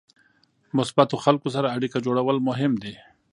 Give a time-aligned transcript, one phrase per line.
[0.77, 2.93] مثبتو خلکو سره اړیکه جوړول مهم دي.